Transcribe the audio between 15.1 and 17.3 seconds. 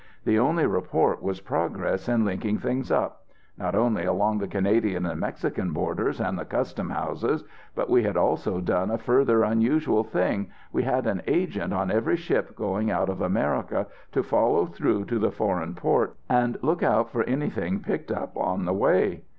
the foreign port and look out for